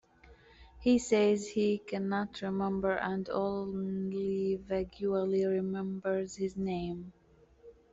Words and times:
He 0.79 0.97
says 0.97 1.47
he 1.47 1.77
cannot 1.77 2.41
remember 2.41 2.93
and 2.97 3.29
only 3.29 4.55
vaguely 4.55 5.45
remembers 5.45 6.35
his 6.35 6.57
name. 6.57 7.13